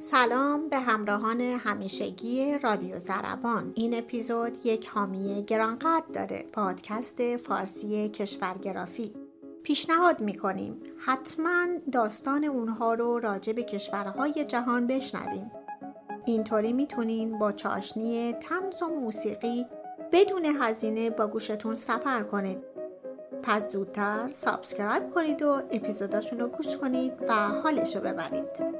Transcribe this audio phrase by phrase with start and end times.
[0.00, 3.72] سلام به همراهان همیشگی رادیو زربان.
[3.74, 6.44] این اپیزود یک حامی گرانقدر داره.
[6.52, 9.14] پادکست فارسی کشورگرافی
[9.62, 15.50] پیشنهاد می‌کنیم حتما داستان اونها رو راجع به کشورهای جهان بشنویم.
[16.26, 19.66] اینطوری می‌تونین با چاشنی طنز و موسیقی
[20.12, 22.58] بدون هزینه با گوشتون سفر کنید.
[23.42, 28.78] پس زودتر subscribe کنید و اپیزوداشون رو گوش کنید و حالش رو ببرید.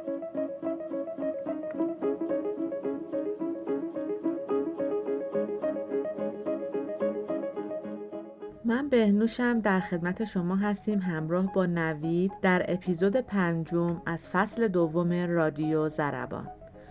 [8.65, 15.12] من بهنوشم در خدمت شما هستیم همراه با نوید در اپیزود پنجم از فصل دوم
[15.12, 16.48] رادیو زربان.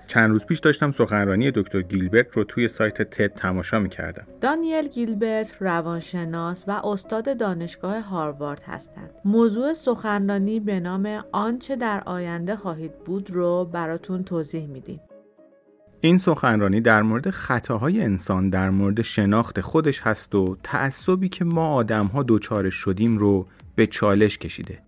[0.07, 4.27] چند روز پیش داشتم سخنرانی دکتر گیلبرت رو توی سایت تد تماشا می‌کردم.
[4.41, 9.11] دانیل گیلبرت روانشناس و استاد دانشگاه هاروارد هستند.
[9.25, 14.99] موضوع سخنرانی به نام آنچه در آینده خواهید بود رو براتون توضیح میدیم.
[16.01, 21.73] این سخنرانی در مورد خطاهای انسان در مورد شناخت خودش هست و تعصبی که ما
[21.73, 24.79] آدم ها دوچارش شدیم رو به چالش کشیده.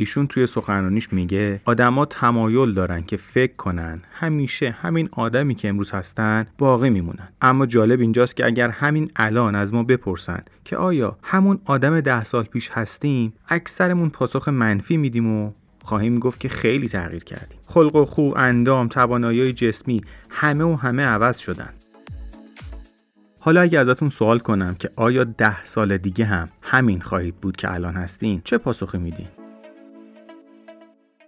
[0.00, 5.90] ایشون توی سخنرانیش میگه آدما تمایل دارن که فکر کنن همیشه همین آدمی که امروز
[5.90, 7.28] هستن باقی میمونن.
[7.42, 12.24] اما جالب اینجاست که اگر همین الان از ما بپرسن که آیا همون آدم ده
[12.24, 15.52] سال پیش هستیم اکثرمون پاسخ منفی میدیم و
[15.84, 17.58] خواهیم گفت که خیلی تغییر کردیم.
[17.68, 21.70] خلق و خو اندام توانایی جسمی همه و همه عوض شدن.
[23.40, 27.72] حالا اگه ازتون سوال کنم که آیا ده سال دیگه هم همین خواهید بود که
[27.72, 29.39] الان هستین چه پاسخی میدین؟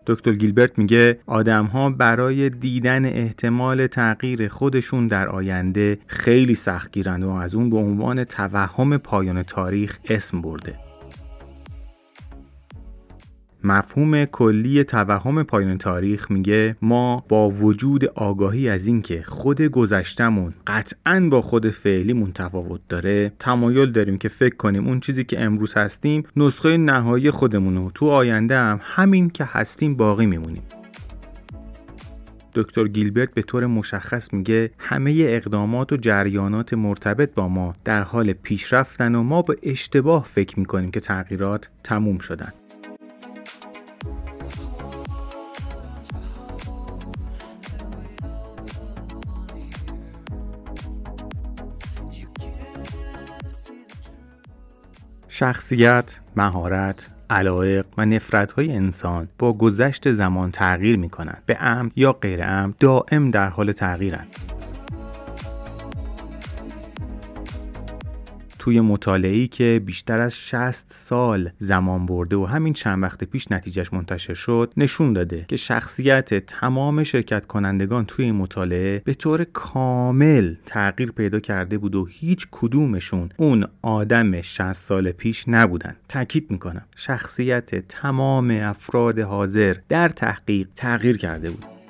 [0.06, 7.30] دکتر گیلبرت میگه آدم ها برای دیدن احتمال تغییر خودشون در آینده خیلی سختگیرند و
[7.30, 10.91] از اون به عنوان توهم پایان تاریخ اسم برده.
[13.64, 21.28] مفهوم کلی توهم پایان تاریخ میگه ما با وجود آگاهی از اینکه خود گذشتمون قطعا
[21.30, 26.22] با خود فعلیمون تفاوت داره تمایل داریم که فکر کنیم اون چیزی که امروز هستیم
[26.36, 30.62] نسخه نهایی خودمون تو آینده هم همین که هستیم باقی میمونیم.
[32.54, 38.32] دکتر گیلبرت به طور مشخص میگه همه اقدامات و جریانات مرتبط با ما در حال
[38.32, 42.52] پیشرفتن و ما به اشتباه فکر می‌کنیم که تغییرات تموم شدن.
[55.42, 61.42] شخصیت، مهارت، علایق و نفرت های انسان با گذشت زمان تغییر می کنند.
[61.46, 64.26] به عمد یا غیر عمد دائم در حال تغییرند.
[68.62, 73.92] توی مطالعه‌ای که بیشتر از 60 سال زمان برده و همین چند وقت پیش نتیجهش
[73.92, 80.54] منتشر شد نشون داده که شخصیت تمام شرکت کنندگان توی این مطالعه به طور کامل
[80.66, 85.96] تغییر پیدا کرده بود و هیچ کدومشون اون آدم 60 سال پیش نبودن.
[86.08, 91.81] تاکید می‌کنم شخصیت تمام افراد حاضر در تحقیق تغییر کرده بود.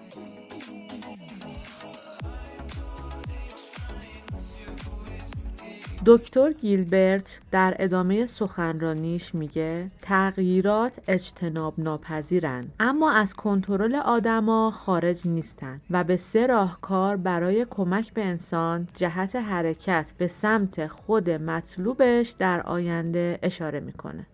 [6.06, 12.72] دکتر گیلبرت در ادامه سخنرانیش میگه تغییرات اجتناب ناپذیرند.
[12.80, 19.36] اما از کنترل آدما خارج نیستند و به سه راهکار برای کمک به انسان جهت
[19.36, 24.26] حرکت به سمت خود مطلوبش در آینده اشاره می‌کنه.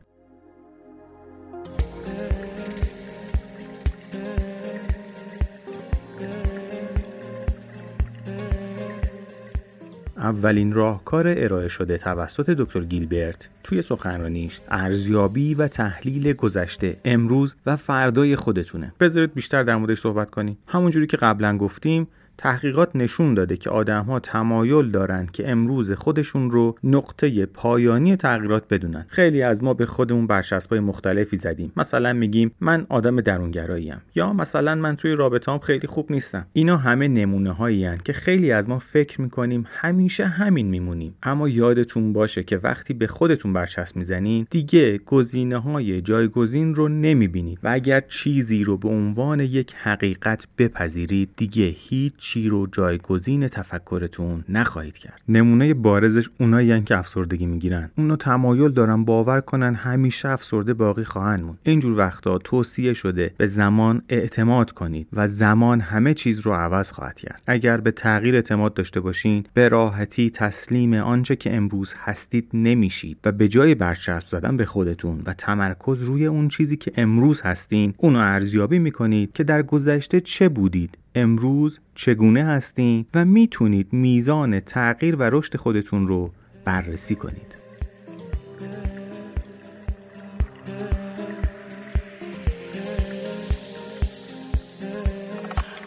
[10.18, 17.76] اولین راهکار ارائه شده توسط دکتر گیلبرت توی سخنرانیش ارزیابی و تحلیل گذشته امروز و
[17.76, 18.92] فردای خودتونه.
[19.00, 20.58] بذارید بیشتر در موردش صحبت کنیم.
[20.66, 22.08] همونجوری که قبلا گفتیم
[22.38, 28.64] تحقیقات نشون داده که آدم ها تمایل دارند که امروز خودشون رو نقطه پایانی تغییرات
[28.70, 29.06] بدونن.
[29.08, 31.73] خیلی از ما به خودمون برچسبای مختلفی زدیم.
[31.76, 36.46] مثلا میگیم من آدم درونگراییم یا مثلا من توی رابطه‌ام خیلی خوب نیستم.
[36.52, 41.14] اینا همه نمونه هایی که خیلی از ما فکر می‌کنیم همیشه همین میمونیم.
[41.23, 47.58] اما یادتون باشه که وقتی به خودتون برچسب می‌زنین دیگه گزینه های جایگزین رو نمی‌بینید.
[47.62, 54.44] و اگر چیزی رو به عنوان یک حقیقت بپذیرید دیگه هیچ چی رو جایگزین تفکرتون
[54.48, 55.20] نخواهید کرد.
[55.28, 61.44] نمونه بارزش اونایی که افسردگی می‌گیرن اونو تمایل دارن باور کنن همیشه افسرده باقی خواهند
[61.44, 61.58] موند.
[61.62, 67.16] اینجور وقتا توصیه شده به زمان اعتماد کنید و زمان همه چیز رو عوض خواهد
[67.16, 67.42] کرد.
[67.46, 73.32] اگر به تغییر اعتماد داشته باشین به راحتی تسلیم آنچه که امروز هستید نمیشید و
[73.32, 78.19] به جای برچسب زدن به خودتون و تمرکز روی اون چیزی که امروز هستین اونو
[78.19, 80.98] ارزیابی می‌کنید که در گذشته چه بودید.
[81.14, 86.32] امروز چگونه هستین و می‌تونید میزان تغییر و رشد خودتون رو
[86.64, 87.58] بررسی کنید.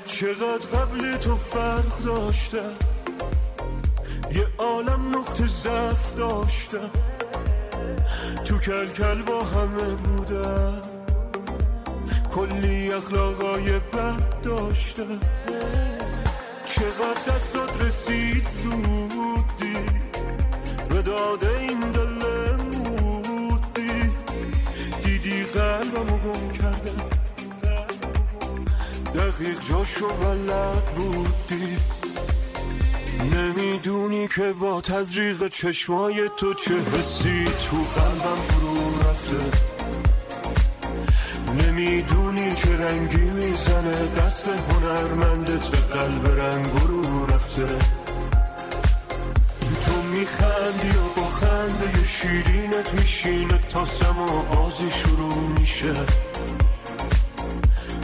[0.06, 2.74] چقدر قبل تو فرق داشتم
[4.36, 6.90] یه عالم نقطه ضعف داشتم.
[8.46, 10.91] تو کل با همه بودم.
[12.32, 15.20] کلی اخلاقای بد داشتم
[16.66, 19.78] چقدر دستات رسید زودی؟
[20.90, 22.20] به داده این دل
[22.56, 24.10] مودی
[25.04, 27.02] دیدی قلبمو گم کردم.
[29.14, 31.78] دقیق جاشو بلد بودی.
[33.36, 39.71] نمی‌دونی که با تزریق چشمای تو چه حسی تو قلبم فرو رفته.
[41.82, 47.66] نمی‌دونی چه رنگی می‌زنه؟ دست هنرمندت به قلب رنگ رو رفته.
[49.86, 55.94] تو میخندی و با خنده شیرینت میشینه تا سما بازی شروع میشه.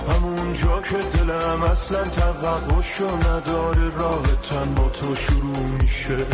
[0.10, 6.26] همون جا که دلم اصلا توقعشو نداره راه تن با تو شروع میشه.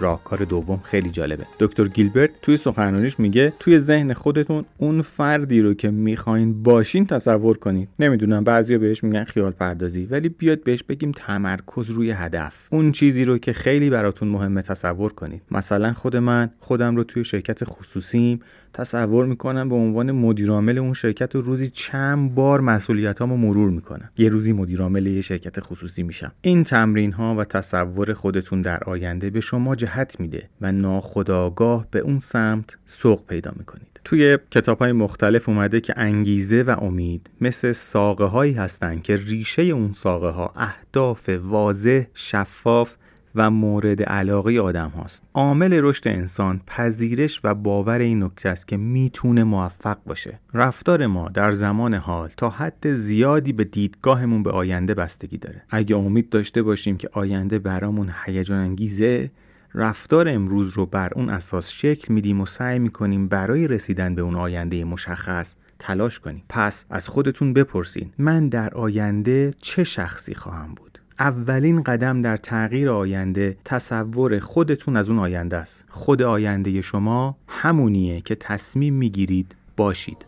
[0.00, 1.46] راهکار دوم خیلی جالبه.
[1.60, 7.58] دکتر گیلبرت توی سخنرانیش میگه توی ذهن خودتون اون فردی رو که می‌خواین باشین تصور
[7.58, 12.68] کنید نمی‌دونم بعضیا بهش میگن خیال پردازی ولی بیاد بهش بگیم تمرکز روی هدف.
[12.70, 17.24] اون چیزی رو که خیلی براتون مهمه تصور کنید مثلا خود من خودم رو توی
[17.24, 18.40] شرکت خصوصیم
[18.72, 24.10] تصور می‌کنم به عنوان مدیرعامل اون شرکت و روزی چند بار مسئولیتامو مرور می‌کنم.
[24.18, 26.32] یه روزی مدیرعامل یه شرکت خصوصی میشم.
[26.40, 31.98] این تمرین ها و تصور خودتون در آینده به شما جهت میده و ناخداگاه به
[31.98, 34.00] اون سمت سوق پیدا می‌کنید.
[34.04, 39.62] توی کتاب های مختلف اومده که انگیزه و امید مثل ساقه هایی هستن که ریشه
[39.62, 42.94] اون ساقه ها اهداف واضح شفاف
[43.34, 45.22] و مورد علاقه آدم هاست.
[45.34, 50.38] عامل رشد انسان پذیرش و باور این نکته است که می‌تونه موفق باشه.
[50.54, 55.62] رفتار ما در زمان حال تا حد زیادی به دیدگاهمون به آینده بستگی داره.
[55.70, 59.30] اگه امید داشته باشیم که آینده برامون هیجان انگیزه
[59.74, 64.34] رفتار امروز رو بر اون اساس شکل میدیم و سعی می‌کنیم برای رسیدن به اون
[64.34, 66.42] آینده مشخص تلاش کنیم.
[66.48, 72.90] پس از خودتون بپرسین من در آینده چه شخصی خواهم بود؟ اولین قدم در تغییر
[72.90, 75.84] آینده تصور خودتون از اون آینده است.
[75.88, 80.26] خود آینده شما همونیه که تصمیم می‌گیرید باشید.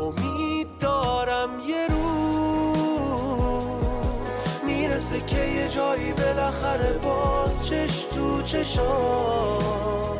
[0.00, 3.08] امید دارم یه روز
[4.66, 7.27] می‌رسه که یه جایی بالاخره باز
[7.68, 10.17] چش تو چشام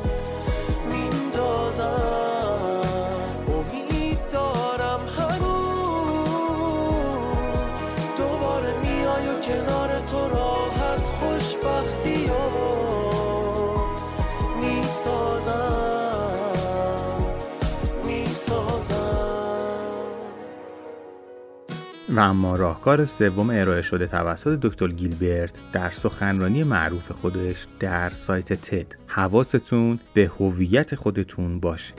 [22.19, 28.53] و اما راهکار سوم ارائه شده توسط دکتر گیلبرت در سخنرانی معروف خودش در سایت
[28.53, 28.87] تد.
[29.07, 31.95] حواستون به هویت خودتون باشه.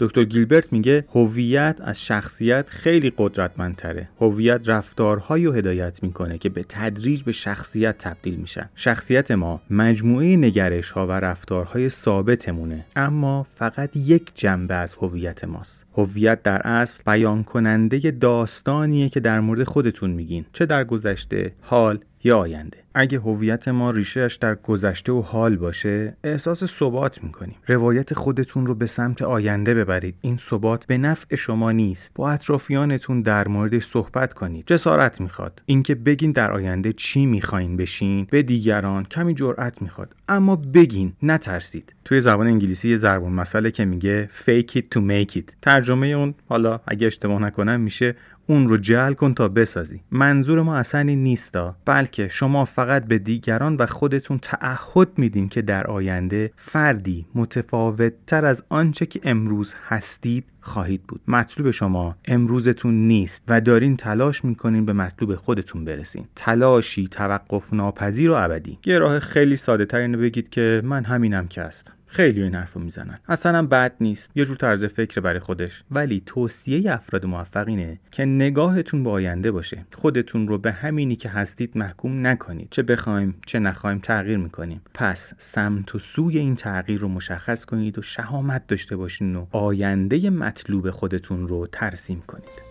[0.00, 4.08] دکتر گیلبرت میگه هویت از شخصیت خیلی قدرتمندتره.
[4.20, 8.68] هویت رفتارهایی رو هدایت می‌کنه که به تدریج به شخصیت تبدیل میشن.
[8.74, 15.86] شخصیت ما مجموعه نگرش ها و رفتارهای ثابتمونه اما فقط یک جنبه از هویت ماست.
[15.96, 20.44] هویت در اصل بیان کننده داستانیه که در مورد خودتون میگین.
[20.52, 22.76] چه در گذشته حال یا آینده.
[22.94, 27.56] اگه هویت ما ریشهش در گذشته و حال باشه احساس ثبات می‌کنیم.
[27.66, 30.14] روایت خودتون رو به سمت آینده ببرید.
[30.20, 32.12] این ثبات به نفع شما نیست.
[32.14, 34.66] با اطرافیانتون در موردش صحبت کنید.
[34.66, 35.62] جسارت می‌خواد.
[35.66, 40.14] اینکه بگین در آینده چی می‌خواین بشین به دیگران کمی جرأت می‌خواد.
[40.28, 41.92] اما بگین نترسید.
[42.04, 45.52] توی زبان انگلیسی یه ضربون مسئله که میگه fake it to make it.
[45.62, 48.14] ترجمه اون حالا اگه اشتباه نکنم میشه
[48.50, 50.00] اون رو جعل کن تا بسازی.
[50.10, 51.76] منظور ما اصلا این نیستا.
[51.84, 58.44] بلکه شما فقط به دیگران و خودتون تعهد میدین که در آینده فردی متفاوت تر
[58.44, 61.20] از آنچه که امروز هستید خواهید بود.
[61.28, 66.24] مطلوب شما امروزتون نیست و دارین تلاش می‌کنین به مطلوب خودتون برسین.
[66.36, 68.78] تلاشی توقف ناپذیر و ابدی.
[68.84, 71.92] یه راه خیلی ساده تر اینو بگید که من همینم که هستم.
[72.12, 73.18] خیلی این حرفو می‌زنن.
[73.28, 74.30] اصلا هم بد نیست.
[74.34, 75.84] یه جور طرز فکر برای خودش.
[75.90, 79.86] ولی توصیه افراد موفق اینه که نگاهتون به آینده باشه.
[79.92, 82.68] خودتون رو به همینی که هستید محکوم نکنید.
[82.70, 84.80] چه بخوایم چه نخوایم تغییر می‌کنیم.
[84.94, 90.30] پس سمت و سوی این تغییر رو مشخص کنید و شهامت داشته باشین و آینده
[90.30, 92.69] مطلوب خودتون رو ترسیم کنید.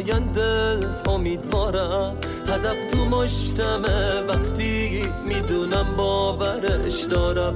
[0.00, 2.16] آینده امیدوارم.
[2.48, 4.20] هدف تو مشتمه.
[4.20, 7.54] وقتی می‌دونم باورش دارم.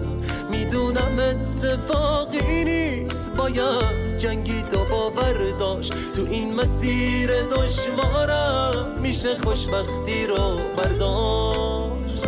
[0.51, 3.31] می‌دونم اتفاقی نیست.
[3.37, 5.93] باید جنگید و باور داشت.
[6.15, 9.01] تو این مسیر دشوارم.
[9.01, 12.27] میشه خوشبختی رو برداشت.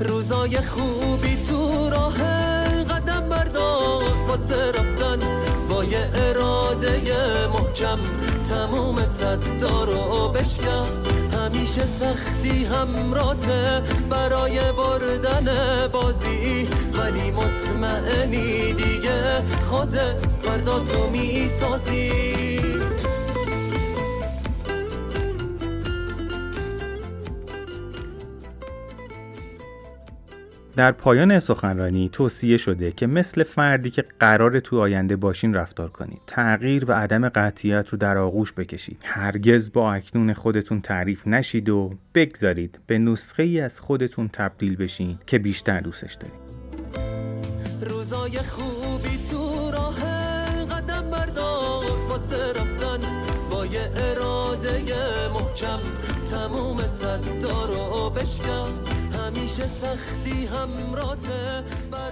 [0.00, 2.18] روزای خوبی تو راه
[2.84, 5.18] قدم بردار واسه رفتن
[5.70, 7.00] با یه اراده
[7.74, 7.98] محکم
[8.48, 10.84] تموم صدا رو بشکم
[11.38, 15.48] همیشه سختی همراته برای بردن
[15.92, 16.68] بازی.
[16.98, 22.10] ولی مطمئنی دیگه خودت فردا تو می‌سازی.
[30.76, 36.20] در پایان سخنرانی توصیه شده که مثل فردی که قرار تو آینده باشین رفتار کنید.
[36.26, 38.98] تغییر و عدم قطعیت رو در آغوش بکشید.
[39.04, 45.18] هرگز با اکنون خودتون تعریف نشید و بگذارید به نسخه ای از خودتون تبدیل بشین
[45.26, 46.44] که بیشتر دوستش دارید.
[47.80, 50.00] روزای خوبی تو راه
[50.64, 51.84] قدم بردار.
[52.08, 52.98] واسه رفتن
[53.50, 53.64] با
[53.96, 54.82] اراده
[55.34, 55.78] محکم.
[56.30, 59.03] تموم صدا رو همراته